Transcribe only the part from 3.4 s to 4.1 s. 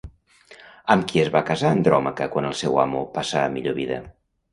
a millor vida?